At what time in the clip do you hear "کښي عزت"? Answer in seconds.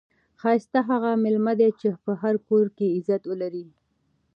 2.77-3.21